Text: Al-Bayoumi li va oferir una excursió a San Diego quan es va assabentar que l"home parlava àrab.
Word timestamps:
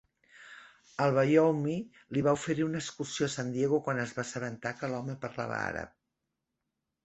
Al-Bayoumi 1.05 1.75
li 2.17 2.23
va 2.29 2.33
oferir 2.39 2.67
una 2.69 2.81
excursió 2.85 3.27
a 3.29 3.35
San 3.35 3.53
Diego 3.59 3.83
quan 3.91 4.03
es 4.07 4.17
va 4.19 4.27
assabentar 4.27 4.75
que 4.83 4.91
l"home 4.93 5.21
parlava 5.29 5.65
àrab. 5.71 5.97